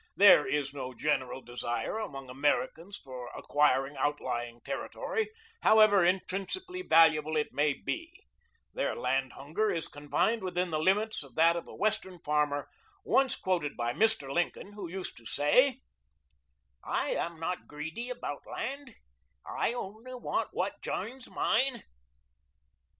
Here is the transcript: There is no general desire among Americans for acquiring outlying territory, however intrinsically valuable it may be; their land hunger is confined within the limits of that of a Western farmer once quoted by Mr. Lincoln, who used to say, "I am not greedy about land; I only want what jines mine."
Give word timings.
There 0.15 0.47
is 0.47 0.73
no 0.73 0.95
general 0.95 1.41
desire 1.43 1.99
among 1.99 2.27
Americans 2.27 2.97
for 2.97 3.29
acquiring 3.37 3.97
outlying 3.97 4.61
territory, 4.61 5.29
however 5.61 6.03
intrinsically 6.03 6.81
valuable 6.81 7.37
it 7.37 7.53
may 7.53 7.73
be; 7.73 8.25
their 8.73 8.95
land 8.95 9.33
hunger 9.33 9.69
is 9.69 9.87
confined 9.87 10.41
within 10.41 10.71
the 10.71 10.79
limits 10.79 11.21
of 11.21 11.35
that 11.35 11.55
of 11.55 11.67
a 11.67 11.75
Western 11.75 12.17
farmer 12.17 12.67
once 13.03 13.35
quoted 13.35 13.77
by 13.77 13.93
Mr. 13.93 14.33
Lincoln, 14.33 14.73
who 14.73 14.89
used 14.89 15.17
to 15.17 15.25
say, 15.27 15.81
"I 16.83 17.09
am 17.11 17.39
not 17.39 17.67
greedy 17.67 18.09
about 18.09 18.41
land; 18.47 18.95
I 19.45 19.71
only 19.73 20.15
want 20.15 20.49
what 20.51 20.81
jines 20.81 21.29
mine." 21.29 21.83